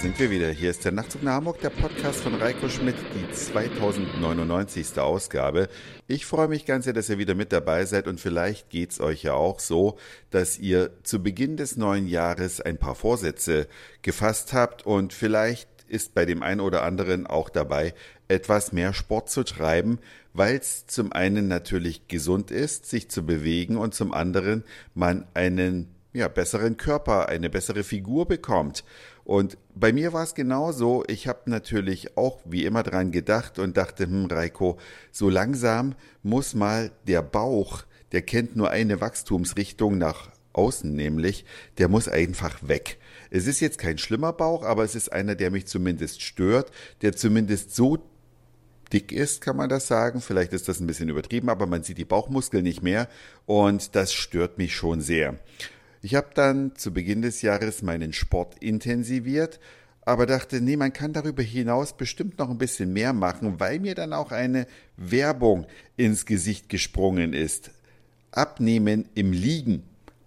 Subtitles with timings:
[0.00, 0.48] sind wir wieder.
[0.48, 4.98] Hier ist der Nachtzug nach Hamburg, der Podcast von Reiko Schmidt, die 2099.
[4.98, 5.68] Ausgabe.
[6.08, 9.00] Ich freue mich ganz sehr, dass ihr wieder mit dabei seid und vielleicht geht es
[9.00, 9.98] euch ja auch so,
[10.30, 13.68] dass ihr zu Beginn des neuen Jahres ein paar Vorsätze
[14.00, 17.92] gefasst habt und vielleicht ist bei dem einen oder anderen auch dabei,
[18.26, 19.98] etwas mehr Sport zu treiben,
[20.32, 24.64] weil es zum einen natürlich gesund ist, sich zu bewegen und zum anderen
[24.94, 28.84] man einen ja, besseren Körper, eine bessere Figur bekommt.
[29.24, 31.04] Und bei mir war es genauso.
[31.06, 34.78] Ich habe natürlich auch wie immer dran gedacht und dachte, hm, Reiko,
[35.12, 41.44] so langsam muss mal der Bauch, der kennt nur eine Wachstumsrichtung nach außen, nämlich,
[41.78, 42.98] der muss einfach weg.
[43.30, 47.14] Es ist jetzt kein schlimmer Bauch, aber es ist einer, der mich zumindest stört, der
[47.14, 47.98] zumindest so
[48.92, 50.20] dick ist, kann man das sagen.
[50.20, 53.08] Vielleicht ist das ein bisschen übertrieben, aber man sieht die Bauchmuskeln nicht mehr
[53.46, 55.38] und das stört mich schon sehr.
[56.02, 59.60] Ich habe dann zu Beginn des Jahres meinen Sport intensiviert,
[60.02, 63.94] aber dachte, nee, man kann darüber hinaus bestimmt noch ein bisschen mehr machen, weil mir
[63.94, 67.70] dann auch eine Werbung ins Gesicht gesprungen ist.
[68.32, 69.82] Abnehmen im Liegen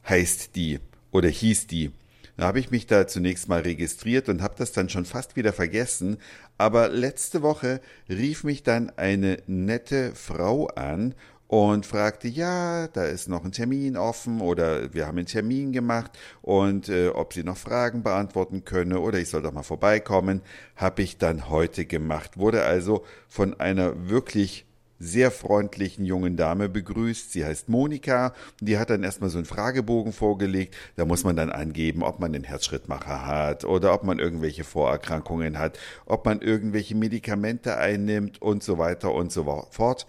[0.07, 0.79] heißt die
[1.11, 1.91] oder hieß die.
[2.37, 5.53] Da habe ich mich da zunächst mal registriert und habe das dann schon fast wieder
[5.53, 6.17] vergessen.
[6.57, 7.79] Aber letzte Woche
[8.09, 11.13] rief mich dann eine nette Frau an
[11.53, 16.09] und fragte, ja, da ist noch ein Termin offen oder wir haben einen Termin gemacht
[16.41, 20.41] und äh, ob sie noch Fragen beantworten könne oder ich soll doch mal vorbeikommen,
[20.75, 22.39] habe ich dann heute gemacht.
[22.39, 24.65] Wurde also von einer wirklich
[24.97, 27.31] sehr freundlichen jungen Dame begrüßt.
[27.31, 28.33] Sie heißt Monika.
[28.59, 30.75] Die hat dann erstmal so einen Fragebogen vorgelegt.
[30.95, 35.59] Da muss man dann angeben, ob man den Herzschrittmacher hat oder ob man irgendwelche Vorerkrankungen
[35.59, 40.07] hat, ob man irgendwelche Medikamente einnimmt und so weiter und so fort.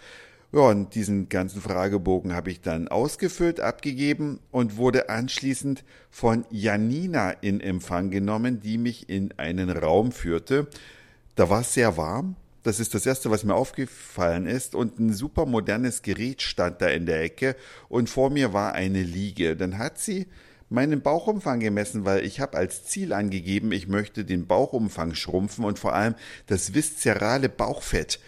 [0.55, 7.33] Ja, und diesen ganzen Fragebogen habe ich dann ausgefüllt, abgegeben und wurde anschließend von Janina
[7.33, 10.69] in Empfang genommen, die mich in einen Raum führte.
[11.35, 12.37] Da war es sehr warm.
[12.63, 14.77] Das ist das Erste, was mir aufgefallen ist.
[14.77, 17.57] Und ein super modernes Gerät stand da in der Ecke
[17.89, 19.57] und vor mir war eine Liege.
[19.57, 20.29] Dann hat sie
[20.71, 25.81] meinen Bauchumfang gemessen, weil ich habe als Ziel angegeben, ich möchte den Bauchumfang schrumpfen und
[25.81, 26.15] vor allem
[26.47, 28.21] das viszerale Bauchfett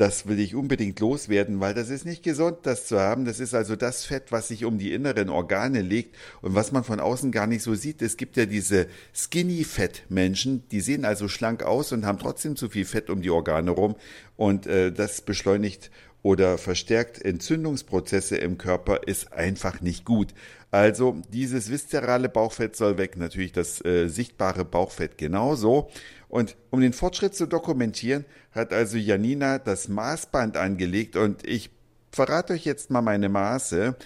[0.00, 3.26] das will ich unbedingt loswerden, weil das ist nicht gesund, das zu haben.
[3.26, 6.84] Das ist also das Fett, was sich um die inneren Organe legt und was man
[6.84, 8.00] von außen gar nicht so sieht.
[8.00, 12.86] Es gibt ja diese Skinny-Fett-Menschen, die sehen also schlank aus und haben trotzdem zu viel
[12.86, 13.94] Fett um die Organe rum
[14.36, 15.90] und äh, das beschleunigt
[16.22, 20.34] oder verstärkt Entzündungsprozesse im Körper ist einfach nicht gut.
[20.70, 25.90] Also dieses viszerale Bauchfett soll weg, natürlich das äh, sichtbare Bauchfett genauso.
[26.28, 31.70] Und um den Fortschritt zu dokumentieren, hat also Janina das Maßband angelegt und ich
[32.12, 33.96] verrate euch jetzt mal meine Maße,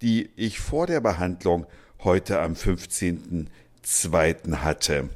[0.00, 1.66] die ich vor der Behandlung
[2.02, 4.56] heute am 15.02.
[4.56, 5.10] hatte.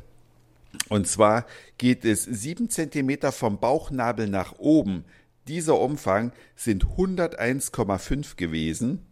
[0.89, 1.47] Und zwar
[1.79, 5.05] geht es sieben Zentimeter vom Bauchnabel nach oben.
[5.49, 9.07] Dieser Umfang sind 101,5 gewesen.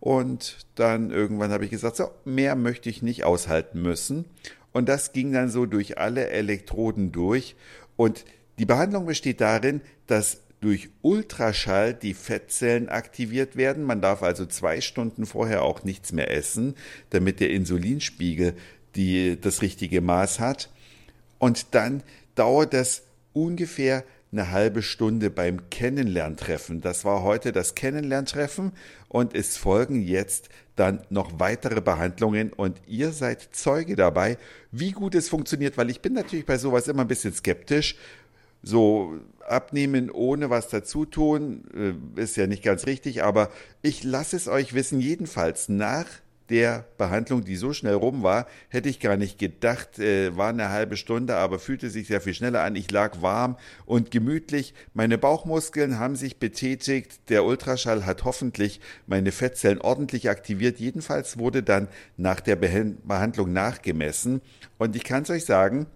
[0.00, 4.24] Und dann irgendwann habe ich gesagt, so, mehr möchte ich nicht aushalten müssen.
[4.72, 7.54] Und das ging dann so durch alle Elektroden durch.
[7.96, 8.24] Und
[8.58, 13.84] die Behandlung besteht darin, dass durch Ultraschall die Fettzellen aktiviert werden.
[13.84, 16.76] Man darf also zwei Stunden vorher auch nichts mehr essen,
[17.10, 18.54] damit der Insulinspiegel
[18.96, 20.70] die, das richtige Maß hat.
[21.40, 22.04] Und dann
[22.36, 23.02] dauert das
[23.32, 26.80] ungefähr eine halbe Stunde beim Kennenlerntreffen.
[26.80, 28.72] Das war heute das Kennenlerntreffen
[29.08, 34.38] und es folgen jetzt dann noch weitere Behandlungen und ihr seid Zeuge dabei,
[34.70, 37.96] wie gut es funktioniert, weil ich bin natürlich bei sowas immer ein bisschen skeptisch,
[38.62, 39.14] so
[39.48, 41.64] abnehmen ohne was dazu tun,
[42.16, 43.50] äh, ist ja nicht ganz richtig, aber
[43.82, 46.06] ich lasse es euch wissen, jedenfalls nach
[46.50, 50.70] der Behandlung, die so schnell rum war, hätte ich gar nicht gedacht, äh, war eine
[50.70, 52.76] halbe Stunde, aber fühlte sich sehr viel schneller an.
[52.76, 53.56] Ich lag warm
[53.86, 54.74] und gemütlich.
[54.92, 57.28] Meine Bauchmuskeln haben sich betätigt.
[57.28, 60.80] Der Ultraschall hat hoffentlich meine Fettzellen ordentlich aktiviert.
[60.80, 64.40] Jedenfalls wurde dann nach der Behandlung nachgemessen.
[64.78, 65.86] Und ich kann es euch sagen,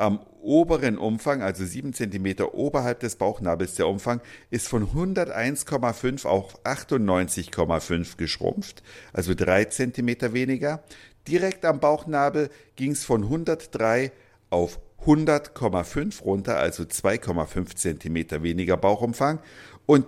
[0.00, 6.64] am oberen Umfang, also 7 cm oberhalb des Bauchnabels, der Umfang ist von 101,5 auf
[6.64, 8.82] 98,5 geschrumpft,
[9.12, 10.82] also 3 cm weniger.
[11.28, 14.10] Direkt am Bauchnabel ging es von 103
[14.48, 19.40] auf 100,5 runter, also 2,5 cm weniger Bauchumfang.
[19.84, 20.06] Und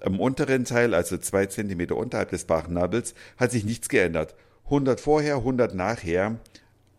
[0.00, 4.36] am unteren Teil, also 2 cm unterhalb des Bauchnabels, hat sich nichts geändert.
[4.66, 6.38] 100 vorher, 100 nachher,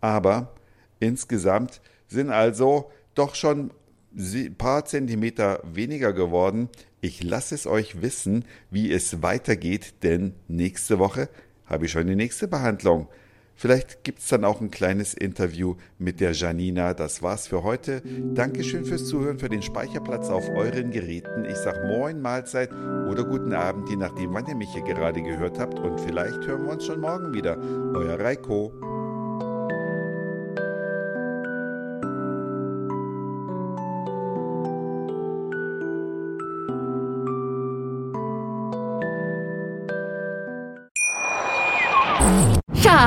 [0.01, 0.53] aber
[0.99, 3.71] insgesamt sind also doch schon
[4.17, 6.69] ein paar Zentimeter weniger geworden.
[7.01, 11.29] Ich lasse es euch wissen, wie es weitergeht, denn nächste Woche
[11.65, 13.07] habe ich schon die nächste Behandlung.
[13.57, 16.93] Vielleicht gibt es dann auch ein kleines Interview mit der Janina.
[16.93, 18.01] Das war's für heute.
[18.33, 21.45] Dankeschön fürs Zuhören, für den Speicherplatz auf euren Geräten.
[21.45, 22.69] Ich sag Moin, Mahlzeit
[23.09, 25.79] oder guten Abend, je nachdem, wann ihr mich hier gerade gehört habt.
[25.79, 27.57] Und vielleicht hören wir uns schon morgen wieder.
[27.95, 28.94] Euer Reiko.